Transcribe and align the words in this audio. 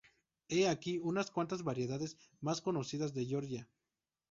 He 0.47 0.63
aquí 0.67 0.97
unas 0.97 1.29
cuantas 1.29 1.61
variedades 1.61 2.17
más 2.41 2.61
conocidas 2.61 3.13
de 3.13 3.23
Georgia. 3.27 3.69